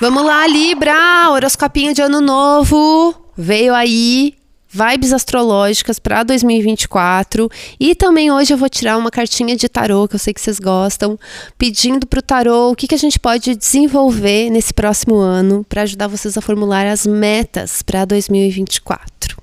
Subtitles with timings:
[0.00, 1.30] Vamos lá, Libra!
[1.30, 3.14] Horoscopinho de ano novo.
[3.36, 4.34] Veio aí.
[4.74, 10.14] Vibes astrológicas para 2024 e também hoje eu vou tirar uma cartinha de tarô que
[10.14, 11.18] eu sei que vocês gostam,
[11.58, 15.82] pedindo para o tarô o que, que a gente pode desenvolver nesse próximo ano para
[15.82, 19.36] ajudar vocês a formular as metas para 2024.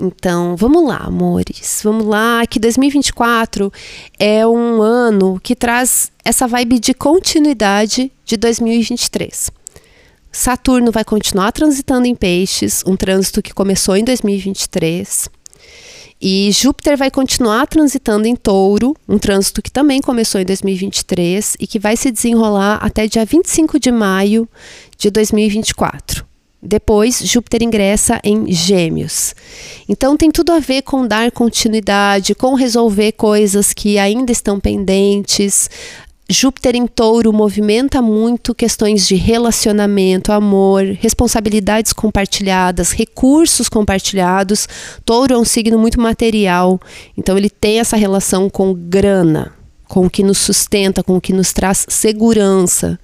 [0.00, 1.82] Então, vamos lá, amores.
[1.84, 3.70] Vamos lá, que 2024
[4.18, 9.50] é um ano que traz essa vibe de continuidade de 2023.
[10.32, 15.30] Saturno vai continuar transitando em Peixes, um trânsito que começou em 2023.
[16.20, 21.66] E Júpiter vai continuar transitando em Touro, um trânsito que também começou em 2023 e
[21.66, 24.48] que vai se desenrolar até dia 25 de maio
[24.98, 26.26] de 2024.
[26.62, 29.34] Depois, Júpiter ingressa em Gêmeos.
[29.88, 35.70] Então, tem tudo a ver com dar continuidade, com resolver coisas que ainda estão pendentes,
[36.28, 44.68] Júpiter em touro movimenta muito questões de relacionamento, amor, responsabilidades compartilhadas, recursos compartilhados.
[45.04, 46.80] Touro é um signo muito material,
[47.16, 49.52] então ele tem essa relação com grana,
[49.86, 52.98] com o que nos sustenta, com o que nos traz segurança.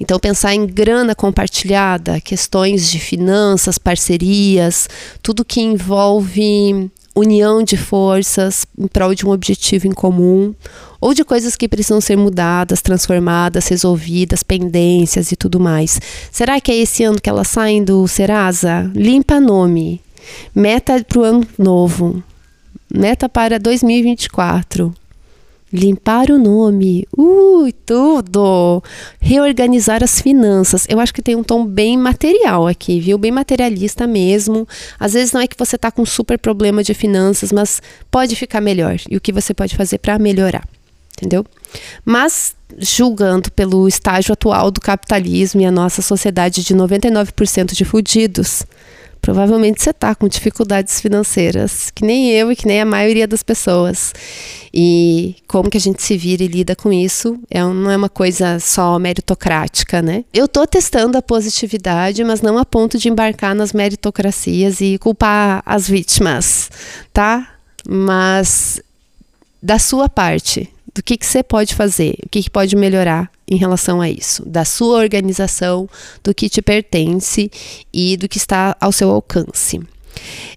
[0.00, 4.88] Então, pensar em grana compartilhada, questões de finanças, parcerias,
[5.22, 10.54] tudo que envolve união de forças em prol de um objetivo em comum,
[11.00, 15.98] ou de coisas que precisam ser mudadas, transformadas, resolvidas, pendências e tudo mais.
[16.30, 18.90] Será que é esse ano que elas saem do Serasa?
[18.94, 20.00] Limpa nome.
[20.54, 22.22] Meta para o ano novo.
[22.92, 24.94] Meta para 2024.
[25.72, 27.06] Limpar o nome.
[27.16, 28.82] Ui, tudo!
[29.20, 30.86] Reorganizar as finanças.
[30.88, 33.18] Eu acho que tem um tom bem material aqui, viu?
[33.18, 34.66] Bem materialista mesmo.
[34.98, 38.60] Às vezes não é que você está com super problema de finanças, mas pode ficar
[38.60, 38.96] melhor.
[39.10, 40.66] E o que você pode fazer para melhorar?
[41.16, 41.44] Entendeu?
[42.04, 48.64] Mas, julgando pelo estágio atual do capitalismo e a nossa sociedade de 99% de fudidos,
[49.26, 53.42] Provavelmente você está com dificuldades financeiras, que nem eu e que nem a maioria das
[53.42, 54.12] pessoas.
[54.72, 58.08] E como que a gente se vira e lida com isso é, não é uma
[58.08, 60.24] coisa só meritocrática, né?
[60.32, 65.60] Eu estou testando a positividade, mas não a ponto de embarcar nas meritocracias e culpar
[65.66, 66.70] as vítimas,
[67.12, 67.50] tá?
[67.84, 68.80] Mas
[69.60, 73.56] da sua parte, do que, que você pode fazer, o que, que pode melhorar em
[73.56, 75.86] relação a isso, da sua organização,
[76.24, 77.50] do que te pertence
[77.92, 79.78] e do que está ao seu alcance.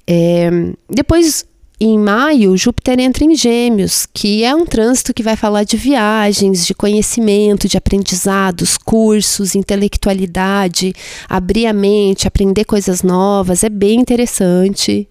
[0.07, 0.49] É,
[0.89, 1.45] depois
[1.81, 6.65] em maio, Júpiter entra em Gêmeos, que é um trânsito que vai falar de viagens,
[6.65, 10.93] de conhecimento, de aprendizados, cursos, intelectualidade,
[11.29, 15.07] abrir a mente, aprender coisas novas, é bem interessante.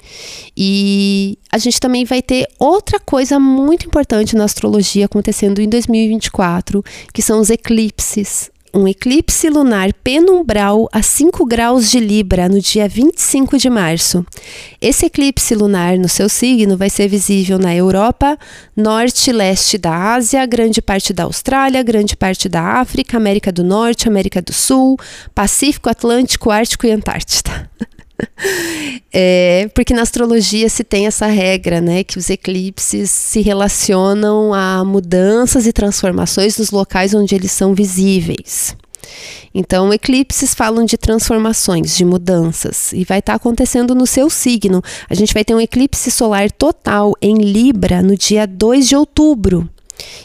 [0.55, 6.85] E a gente também vai ter outra coisa muito importante na astrologia acontecendo em 2024,
[7.15, 12.89] que são os eclipses um eclipse lunar penumbral a 5 graus de Libra no dia
[12.89, 14.25] 25 de março.
[14.81, 18.39] Esse eclipse lunar no seu signo vai ser visível na Europa,
[18.77, 23.65] norte e leste da Ásia, grande parte da Austrália, grande parte da África, América do
[23.65, 24.97] Norte, América do Sul,
[25.35, 27.71] Pacífico, Atlântico, Ártico e Antártida.
[29.12, 34.84] É, porque na astrologia se tem essa regra, né, que os eclipses se relacionam a
[34.84, 38.77] mudanças e transformações nos locais onde eles são visíveis.
[39.55, 44.83] Então, eclipses falam de transformações, de mudanças, e vai estar tá acontecendo no seu signo.
[45.09, 49.69] A gente vai ter um eclipse solar total em Libra no dia 2 de outubro.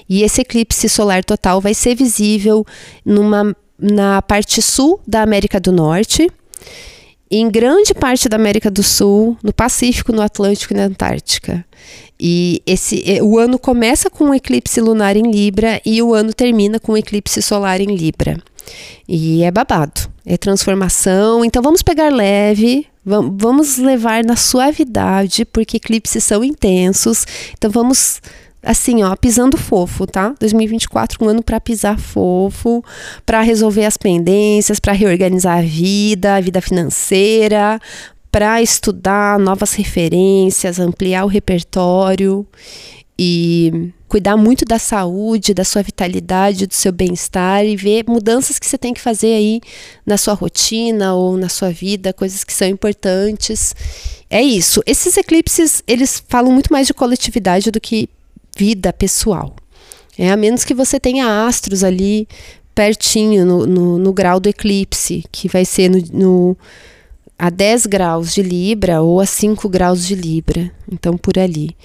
[0.07, 2.65] E esse eclipse solar total vai ser visível
[3.05, 6.29] numa, na parte sul da América do Norte
[7.37, 11.65] em grande parte da América do Sul, no Pacífico, no Atlântico e na Antártica.
[12.19, 16.79] E esse, o ano começa com um eclipse lunar em Libra e o ano termina
[16.79, 18.37] com um eclipse solar em Libra.
[19.07, 21.43] E é babado, é transformação.
[21.43, 27.25] Então vamos pegar leve, vamos levar na suavidade, porque eclipses são intensos.
[27.57, 28.21] Então vamos
[28.63, 30.33] assim, ó, pisando fofo, tá?
[30.39, 32.83] 2024 um ano para pisar fofo,
[33.25, 37.79] para resolver as pendências, para reorganizar a vida, a vida financeira,
[38.31, 42.47] para estudar novas referências, ampliar o repertório
[43.19, 48.65] e cuidar muito da saúde, da sua vitalidade, do seu bem-estar e ver mudanças que
[48.65, 49.61] você tem que fazer aí
[50.05, 53.75] na sua rotina ou na sua vida, coisas que são importantes.
[54.29, 54.81] É isso.
[54.85, 58.09] Esses eclipses, eles falam muito mais de coletividade do que
[58.57, 59.55] vida pessoal.
[60.17, 62.27] É, a menos que você tenha astros ali
[62.75, 66.57] pertinho no, no, no grau do eclipse, que vai ser no, no
[67.37, 70.71] a 10 graus de Libra ou a 5 graus de Libra.
[70.91, 71.75] Então, por ali.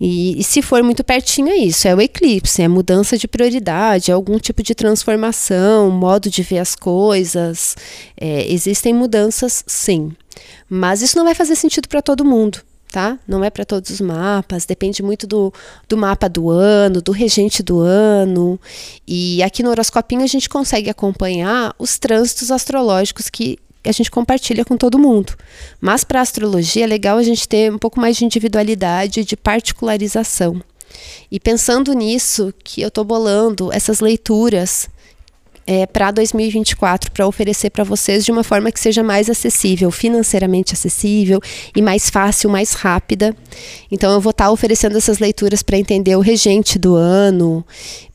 [0.00, 4.10] E, e, se for muito pertinho, é isso: é o eclipse, é mudança de prioridade,
[4.10, 7.76] é algum tipo de transformação, modo de ver as coisas.
[8.18, 10.12] É, existem mudanças, sim.
[10.68, 12.58] Mas isso não vai fazer sentido para todo mundo.
[12.94, 13.18] Tá?
[13.26, 15.52] Não é para todos os mapas, depende muito do,
[15.88, 18.56] do mapa do ano, do regente do ano.
[19.04, 24.64] E aqui no horoscopinho a gente consegue acompanhar os trânsitos astrológicos que a gente compartilha
[24.64, 25.34] com todo mundo.
[25.80, 30.62] Mas para astrologia é legal a gente ter um pouco mais de individualidade, de particularização.
[31.28, 34.88] E pensando nisso, que eu estou bolando essas leituras
[35.66, 40.74] é, para 2024 para oferecer para vocês de uma forma que seja mais acessível, financeiramente
[40.74, 41.40] acessível
[41.74, 43.34] e mais fácil, mais rápida.
[43.90, 47.64] Então eu vou estar tá oferecendo essas leituras para entender o regente do ano,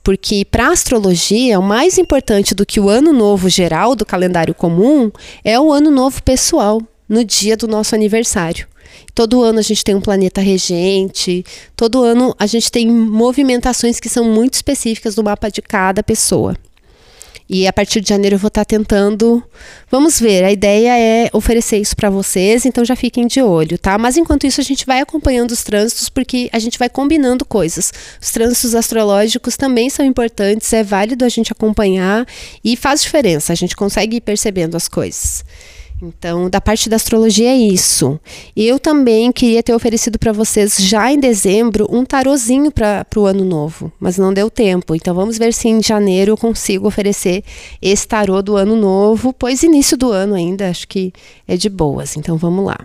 [0.03, 5.11] porque para astrologia o mais importante do que o ano novo geral do calendário comum
[5.43, 8.67] é o ano novo pessoal, no dia do nosso aniversário.
[9.15, 11.43] Todo ano a gente tem um planeta regente,
[11.75, 16.55] todo ano a gente tem movimentações que são muito específicas do mapa de cada pessoa.
[17.49, 19.43] E a partir de janeiro eu vou estar tá tentando.
[19.89, 23.97] Vamos ver, a ideia é oferecer isso para vocês, então já fiquem de olho, tá?
[23.97, 27.91] Mas enquanto isso a gente vai acompanhando os trânsitos, porque a gente vai combinando coisas.
[28.21, 32.27] Os trânsitos astrológicos também são importantes, é válido a gente acompanhar
[32.63, 35.43] e faz diferença, a gente consegue ir percebendo as coisas.
[36.01, 38.19] Então, da parte da astrologia é isso.
[38.55, 43.43] Eu também queria ter oferecido para vocês já em dezembro um tarozinho para o ano
[43.43, 44.95] novo, mas não deu tempo.
[44.95, 47.43] Então, vamos ver se em janeiro eu consigo oferecer
[47.81, 51.11] esse tarô do ano novo, pois início do ano ainda acho que
[51.47, 52.15] é de boas.
[52.15, 52.77] Então, vamos lá.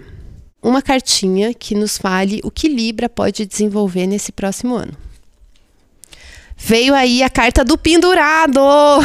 [0.61, 5.04] Uma cartinha que nos fale o que Libra pode desenvolver nesse próximo ano.
[6.67, 8.59] Veio aí a carta do pendurado.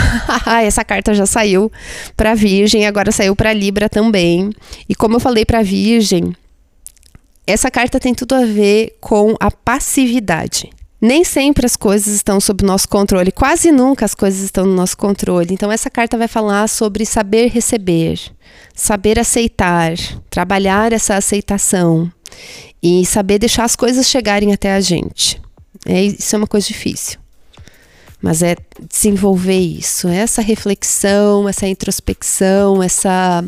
[0.64, 1.70] Essa carta já saiu
[2.16, 4.50] para Virgem, agora saiu para Libra também.
[4.88, 6.34] E como eu falei para Virgem,
[7.46, 10.70] essa carta tem tudo a ver com a passividade.
[11.02, 14.96] Nem sempre as coisas estão sob nosso controle, quase nunca as coisas estão no nosso
[14.96, 15.54] controle.
[15.54, 18.22] Então, essa carta vai falar sobre saber receber,
[18.74, 19.96] saber aceitar,
[20.30, 22.10] trabalhar essa aceitação
[22.82, 25.42] e saber deixar as coisas chegarem até a gente.
[25.86, 27.19] É, isso é uma coisa difícil
[28.22, 28.56] mas é
[28.90, 33.44] desenvolver isso, essa reflexão, essa introspecção, essa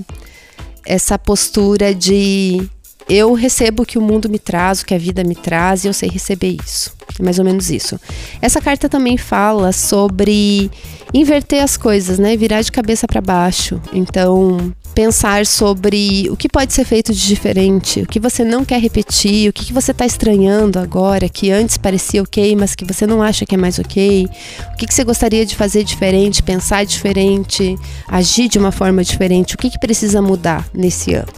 [0.86, 2.68] essa postura de
[3.08, 5.88] eu recebo o que o mundo me traz, o que a vida me traz, e
[5.88, 6.94] eu sei receber isso.
[7.20, 8.00] É mais ou menos isso.
[8.42, 10.72] Essa carta também fala sobre
[11.14, 12.36] inverter as coisas, né?
[12.38, 13.82] Virar de cabeça para baixo.
[13.94, 18.80] Então, pensar sobre o que pode ser feito de diferente, o que você não quer
[18.80, 23.08] repetir, o que, que você está estranhando agora, que antes parecia ok, mas que você
[23.08, 24.28] não acha que é mais ok,
[24.74, 29.56] o que, que você gostaria de fazer diferente, pensar diferente, agir de uma forma diferente,
[29.56, 31.32] o que, que precisa mudar nesse ano.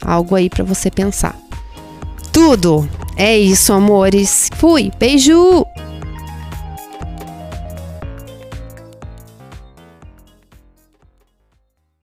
[0.00, 1.38] Algo aí para você pensar.
[2.32, 2.88] Tudo!
[3.16, 4.48] É isso, amores.
[4.56, 4.90] Fui!
[4.98, 5.64] Beijo!